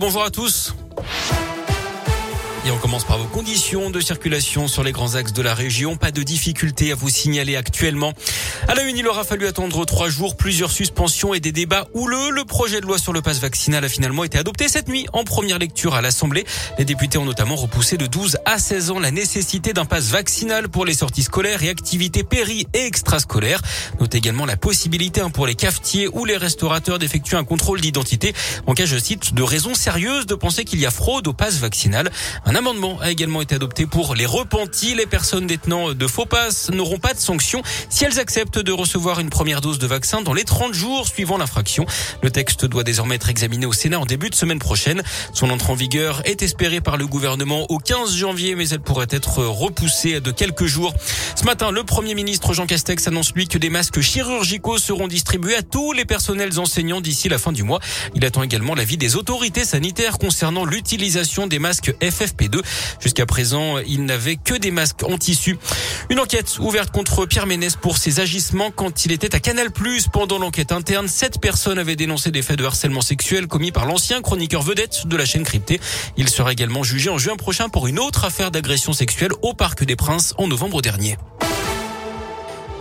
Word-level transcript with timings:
bonjour 0.00 0.24
à 0.24 0.30
tous. 0.30 0.72
Et 2.66 2.70
on 2.70 2.76
commence 2.76 3.04
par 3.04 3.16
vos 3.16 3.24
conditions 3.24 3.90
de 3.90 4.00
circulation 4.00 4.68
sur 4.68 4.82
les 4.82 4.92
grands 4.92 5.14
axes 5.14 5.32
de 5.32 5.40
la 5.40 5.54
région. 5.54 5.96
Pas 5.96 6.10
de 6.10 6.22
difficultés 6.22 6.92
à 6.92 6.94
vous 6.94 7.08
signaler 7.08 7.56
actuellement. 7.56 8.12
À 8.68 8.74
la 8.74 8.82
une, 8.82 8.98
il 8.98 9.08
aura 9.08 9.24
fallu 9.24 9.46
attendre 9.46 9.84
trois 9.86 10.10
jours, 10.10 10.36
plusieurs 10.36 10.70
suspensions 10.70 11.32
et 11.32 11.40
des 11.40 11.52
débats 11.52 11.88
houleux. 11.94 12.30
Le 12.30 12.44
projet 12.44 12.80
de 12.80 12.86
loi 12.86 12.98
sur 12.98 13.14
le 13.14 13.22
passe 13.22 13.38
vaccinal 13.40 13.84
a 13.84 13.88
finalement 13.88 14.24
été 14.24 14.36
adopté 14.36 14.68
cette 14.68 14.88
nuit 14.88 15.06
en 15.14 15.24
première 15.24 15.58
lecture 15.58 15.94
à 15.94 16.02
l'Assemblée. 16.02 16.44
Les 16.78 16.84
députés 16.84 17.16
ont 17.16 17.24
notamment 17.24 17.56
repoussé 17.56 17.96
de 17.96 18.06
12 18.06 18.38
à 18.44 18.58
16 18.58 18.90
ans 18.90 18.98
la 18.98 19.10
nécessité 19.10 19.72
d'un 19.72 19.86
passe 19.86 20.08
vaccinal 20.08 20.68
pour 20.68 20.84
les 20.84 20.94
sorties 20.94 21.22
scolaires 21.22 21.62
et 21.62 21.70
activités 21.70 22.24
péri 22.24 22.66
et 22.74 22.84
extrascolaires. 22.84 23.62
Note 24.00 24.14
également 24.14 24.44
la 24.44 24.58
possibilité 24.58 25.22
hein, 25.22 25.30
pour 25.30 25.46
les 25.46 25.54
cafetiers 25.54 26.08
ou 26.08 26.26
les 26.26 26.36
restaurateurs 26.36 26.98
d'effectuer 26.98 27.36
un 27.36 27.44
contrôle 27.44 27.80
d'identité 27.80 28.34
en 28.66 28.74
cas, 28.74 28.86
je 28.86 28.98
cite, 28.98 29.34
de 29.34 29.42
raisons 29.42 29.74
sérieuses 29.74 30.26
de 30.26 30.34
penser 30.34 30.64
qu'il 30.64 30.80
y 30.80 30.86
a 30.86 30.90
fraude 30.90 31.26
au 31.28 31.32
passe 31.32 31.56
vaccinal. 31.56 32.10
Amendement 32.54 32.98
a 33.00 33.10
également 33.10 33.42
été 33.42 33.54
adopté 33.54 33.86
pour 33.86 34.14
les 34.14 34.26
repentis. 34.26 34.94
Les 34.94 35.06
personnes 35.06 35.46
détenant 35.46 35.92
de 35.92 36.06
faux 36.06 36.24
passes 36.24 36.70
n'auront 36.70 36.98
pas 36.98 37.14
de 37.14 37.18
sanctions 37.18 37.62
si 37.88 38.04
elles 38.04 38.18
acceptent 38.18 38.58
de 38.58 38.72
recevoir 38.72 39.20
une 39.20 39.30
première 39.30 39.60
dose 39.60 39.78
de 39.78 39.86
vaccin 39.86 40.22
dans 40.22 40.32
les 40.32 40.44
30 40.44 40.72
jours 40.72 41.06
suivant 41.06 41.38
l'infraction. 41.38 41.86
Le 42.22 42.30
texte 42.30 42.64
doit 42.64 42.82
désormais 42.82 43.16
être 43.16 43.28
examiné 43.28 43.66
au 43.66 43.72
Sénat 43.72 44.00
en 44.00 44.06
début 44.06 44.30
de 44.30 44.34
semaine 44.34 44.58
prochaine. 44.58 45.02
Son 45.32 45.50
entrée 45.50 45.72
en 45.72 45.74
vigueur 45.74 46.22
est 46.24 46.42
espérée 46.42 46.80
par 46.80 46.96
le 46.96 47.06
gouvernement 47.06 47.70
au 47.70 47.78
15 47.78 48.16
janvier, 48.16 48.54
mais 48.54 48.68
elle 48.70 48.80
pourrait 48.80 49.06
être 49.10 49.44
repoussée 49.44 50.20
de 50.20 50.30
quelques 50.30 50.66
jours. 50.66 50.94
Ce 51.36 51.44
matin, 51.44 51.70
le 51.70 51.84
Premier 51.84 52.14
ministre 52.14 52.52
Jean 52.52 52.66
Castex 52.66 53.06
annonce 53.06 53.34
lui 53.34 53.48
que 53.48 53.58
des 53.58 53.70
masques 53.70 54.00
chirurgicaux 54.00 54.78
seront 54.78 55.08
distribués 55.08 55.56
à 55.56 55.62
tous 55.62 55.92
les 55.92 56.04
personnels 56.04 56.58
enseignants 56.58 57.00
d'ici 57.00 57.28
la 57.28 57.38
fin 57.38 57.52
du 57.52 57.62
mois. 57.62 57.80
Il 58.14 58.24
attend 58.24 58.42
également 58.42 58.74
l'avis 58.74 58.96
des 58.96 59.16
autorités 59.16 59.64
sanitaires 59.64 60.18
concernant 60.18 60.64
l'utilisation 60.64 61.46
des 61.46 61.58
masques 61.58 61.94
FFP 62.00 62.39
Jusqu'à 63.00 63.26
présent, 63.26 63.78
il 63.78 64.04
n'avait 64.04 64.36
que 64.36 64.54
des 64.54 64.70
masques 64.70 65.02
en 65.02 65.18
tissu. 65.18 65.58
Une 66.08 66.18
enquête 66.18 66.58
ouverte 66.58 66.90
contre 66.90 67.26
Pierre 67.26 67.46
Ménès 67.46 67.76
pour 67.76 67.96
ses 67.96 68.20
agissements 68.20 68.70
quand 68.70 69.04
il 69.04 69.12
était 69.12 69.34
à 69.34 69.40
Canal+. 69.40 69.68
Pendant 70.12 70.38
l'enquête 70.38 70.72
interne, 70.72 71.08
sept 71.08 71.40
personnes 71.40 71.78
avaient 71.78 71.96
dénoncé 71.96 72.30
des 72.30 72.42
faits 72.42 72.58
de 72.58 72.64
harcèlement 72.64 73.00
sexuel 73.00 73.46
commis 73.46 73.72
par 73.72 73.86
l'ancien 73.86 74.20
chroniqueur 74.20 74.62
vedette 74.62 75.06
de 75.06 75.16
la 75.16 75.24
chaîne 75.24 75.44
cryptée. 75.44 75.80
Il 76.16 76.28
sera 76.28 76.52
également 76.52 76.82
jugé 76.82 77.10
en 77.10 77.18
juin 77.18 77.36
prochain 77.36 77.68
pour 77.68 77.86
une 77.86 77.98
autre 77.98 78.24
affaire 78.24 78.50
d'agression 78.50 78.92
sexuelle 78.92 79.32
au 79.42 79.54
Parc 79.54 79.84
des 79.84 79.96
Princes 79.96 80.34
en 80.38 80.48
novembre 80.48 80.82
dernier. 80.82 81.16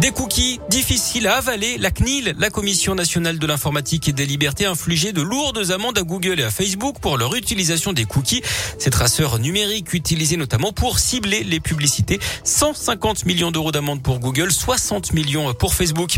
Des 0.00 0.12
cookies 0.12 0.60
difficiles 0.70 1.26
à 1.26 1.38
avaler. 1.38 1.76
La 1.76 1.90
CNIL, 1.90 2.36
la 2.38 2.50
Commission 2.50 2.94
nationale 2.94 3.40
de 3.40 3.46
l'informatique 3.48 4.08
et 4.08 4.12
des 4.12 4.26
libertés, 4.26 4.64
a 4.64 4.70
infligé 4.70 5.12
de 5.12 5.20
lourdes 5.20 5.72
amendes 5.72 5.98
à 5.98 6.02
Google 6.02 6.38
et 6.38 6.44
à 6.44 6.52
Facebook 6.52 7.00
pour 7.00 7.18
leur 7.18 7.34
utilisation 7.34 7.92
des 7.92 8.04
cookies. 8.04 8.40
Ces 8.78 8.90
traceurs 8.90 9.40
numériques 9.40 9.92
utilisés 9.94 10.36
notamment 10.36 10.72
pour 10.72 11.00
cibler 11.00 11.42
les 11.42 11.58
publicités. 11.58 12.20
150 12.44 13.26
millions 13.26 13.50
d'euros 13.50 13.72
d'amende 13.72 14.00
pour 14.00 14.20
Google, 14.20 14.52
60 14.52 15.14
millions 15.14 15.52
pour 15.52 15.74
Facebook. 15.74 16.14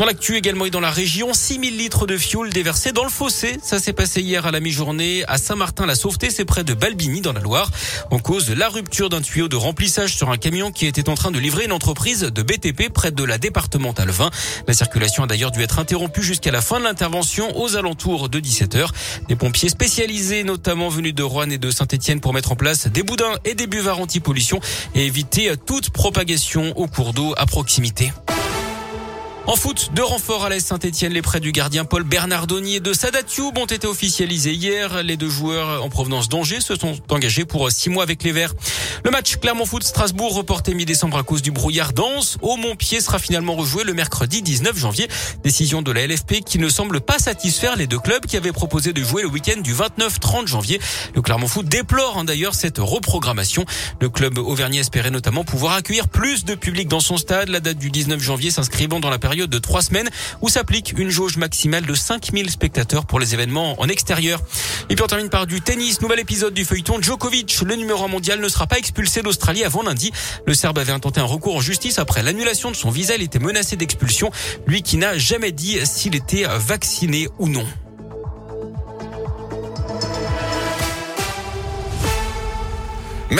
Dans 0.00 0.06
l'actu 0.06 0.34
également 0.36 0.64
et 0.64 0.70
dans 0.70 0.80
la 0.80 0.90
région, 0.90 1.32
6000 1.32 1.76
litres 1.76 2.08
de 2.08 2.16
fioul 2.16 2.50
déversés 2.50 2.90
dans 2.90 3.04
le 3.04 3.10
fossé. 3.10 3.58
Ça 3.62 3.78
s'est 3.78 3.92
passé 3.92 4.22
hier 4.22 4.44
à 4.44 4.50
la 4.50 4.58
mi-journée 4.58 5.22
à 5.28 5.38
Saint-Martin-la-Sauveté. 5.38 6.30
C'est 6.30 6.44
près 6.44 6.64
de 6.64 6.74
Balbigny 6.74 7.20
dans 7.20 7.32
la 7.32 7.40
Loire. 7.40 7.70
En 8.10 8.18
cause, 8.18 8.50
la 8.50 8.68
rupture 8.68 9.08
d'un 9.08 9.20
tuyau 9.20 9.46
de 9.46 9.54
remplissage 9.54 10.16
sur 10.16 10.30
un 10.30 10.36
camion 10.36 10.72
qui 10.72 10.86
était 10.86 11.08
en 11.08 11.14
train 11.14 11.30
de 11.30 11.38
livrer 11.38 11.66
une 11.66 11.72
entreprise 11.72 12.22
de 12.22 12.42
BTP 12.42 12.92
près 12.92 13.12
de 13.12 13.19
de 13.20 13.24
la 13.24 13.38
départementale 13.38 14.10
20. 14.10 14.30
La 14.66 14.74
circulation 14.74 15.22
a 15.22 15.26
d'ailleurs 15.26 15.50
dû 15.50 15.62
être 15.62 15.78
interrompue 15.78 16.22
jusqu'à 16.22 16.50
la 16.50 16.62
fin 16.62 16.78
de 16.78 16.84
l'intervention 16.84 17.60
aux 17.60 17.76
alentours 17.76 18.28
de 18.28 18.40
17h. 18.40 18.88
Des 19.28 19.36
pompiers 19.36 19.68
spécialisés, 19.68 20.42
notamment 20.42 20.88
venus 20.88 21.14
de 21.14 21.22
Rouen 21.22 21.50
et 21.50 21.58
de 21.58 21.70
Saint-Etienne 21.70 22.20
pour 22.20 22.32
mettre 22.32 22.52
en 22.52 22.56
place 22.56 22.86
des 22.86 23.02
boudins 23.02 23.34
et 23.44 23.54
des 23.54 23.66
buvards 23.66 24.00
anti-pollution 24.00 24.60
et 24.94 25.04
éviter 25.04 25.52
toute 25.66 25.90
propagation 25.90 26.72
au 26.76 26.86
cours 26.86 27.12
d'eau 27.12 27.34
à 27.36 27.46
proximité. 27.46 28.12
En 29.46 29.56
foot, 29.56 29.90
deux 29.94 30.04
renforts 30.04 30.44
à 30.44 30.48
l'Est 30.48 30.68
Saint-Etienne. 30.68 31.12
Les 31.12 31.22
prêts 31.22 31.40
du 31.40 31.50
gardien 31.50 31.84
Paul 31.84 32.04
Bernardoni 32.04 32.76
et 32.76 32.80
de 32.80 32.92
Sadatioub 32.92 33.58
ont 33.58 33.66
été 33.66 33.86
officialisés 33.86 34.52
hier. 34.52 35.02
Les 35.02 35.16
deux 35.16 35.28
joueurs 35.28 35.82
en 35.82 35.88
provenance 35.88 36.28
d'Angers 36.28 36.60
se 36.60 36.76
sont 36.76 36.96
engagés 37.08 37.44
pour 37.44 37.68
six 37.72 37.90
mois 37.90 38.04
avec 38.04 38.22
les 38.22 38.30
Verts. 38.30 38.54
Le 39.02 39.10
match 39.10 39.36
Clermont 39.36 39.64
Foot 39.64 39.82
Strasbourg 39.82 40.34
reporté 40.34 40.74
mi-décembre 40.74 41.16
à 41.16 41.22
cause 41.22 41.40
du 41.40 41.50
brouillard 41.50 41.94
dense 41.94 42.36
au 42.42 42.56
Montpied 42.56 43.00
sera 43.00 43.18
finalement 43.18 43.54
rejoué 43.54 43.82
le 43.82 43.94
mercredi 43.94 44.42
19 44.42 44.76
janvier. 44.76 45.08
Décision 45.42 45.80
de 45.80 45.90
la 45.90 46.06
LFP 46.06 46.40
qui 46.44 46.58
ne 46.58 46.68
semble 46.68 47.00
pas 47.00 47.18
satisfaire 47.18 47.76
les 47.76 47.86
deux 47.86 47.98
clubs 47.98 48.26
qui 48.26 48.36
avaient 48.36 48.52
proposé 48.52 48.92
de 48.92 49.02
jouer 49.02 49.22
le 49.22 49.28
week-end 49.28 49.58
du 49.62 49.74
29-30 49.74 50.48
janvier. 50.48 50.80
Le 51.14 51.22
Clermont 51.22 51.48
Foot 51.48 51.66
déplore 51.66 52.18
hein, 52.18 52.24
d'ailleurs 52.24 52.54
cette 52.54 52.76
reprogrammation. 52.76 53.64
Le 54.02 54.10
club 54.10 54.36
auvergnat 54.36 54.80
espérait 54.80 55.10
notamment 55.10 55.44
pouvoir 55.44 55.74
accueillir 55.74 56.08
plus 56.08 56.44
de 56.44 56.54
public 56.54 56.86
dans 56.86 57.00
son 57.00 57.16
stade. 57.16 57.48
La 57.48 57.60
date 57.60 57.78
du 57.78 57.90
19 57.90 58.20
janvier 58.20 58.50
s'inscrivant 58.50 59.00
dans 59.00 59.10
la 59.10 59.18
période 59.18 59.48
de 59.48 59.58
trois 59.58 59.80
semaines 59.80 60.10
où 60.42 60.50
s'applique 60.50 60.92
une 60.98 61.08
jauge 61.08 61.38
maximale 61.38 61.86
de 61.86 61.94
5000 61.94 62.50
spectateurs 62.50 63.06
pour 63.06 63.18
les 63.18 63.32
événements 63.32 63.80
en 63.80 63.88
extérieur. 63.88 64.40
Et 64.90 64.94
puis 64.94 65.02
on 65.02 65.06
termine 65.06 65.30
par 65.30 65.46
du 65.46 65.62
tennis. 65.62 66.02
Nouvel 66.02 66.20
épisode 66.20 66.52
du 66.52 66.66
feuilleton. 66.66 67.00
Djokovic, 67.00 67.62
le 67.64 67.76
numéro 67.76 68.04
1 68.04 68.08
mondial, 68.08 68.40
ne 68.40 68.48
sera 68.48 68.66
pas 68.66 68.78
expulsé 68.90 69.22
d'Australie 69.22 69.62
avant 69.62 69.82
lundi. 69.82 70.10
Le 70.46 70.52
Serbe 70.52 70.78
avait 70.78 70.92
intenté 70.92 71.20
un 71.20 71.24
recours 71.24 71.54
en 71.54 71.60
justice 71.60 72.00
après 72.00 72.24
l'annulation 72.24 72.72
de 72.72 72.76
son 72.76 72.90
visa. 72.90 73.14
Il 73.14 73.22
était 73.22 73.38
menacé 73.38 73.76
d'expulsion. 73.76 74.32
Lui 74.66 74.82
qui 74.82 74.96
n'a 74.96 75.16
jamais 75.16 75.52
dit 75.52 75.78
s'il 75.86 76.16
était 76.16 76.44
vacciné 76.58 77.28
ou 77.38 77.48
non. 77.48 77.64